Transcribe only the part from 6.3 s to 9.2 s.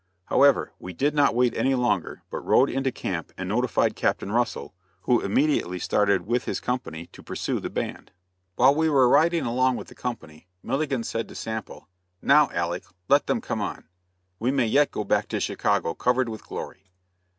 his company to pursue the band. While we were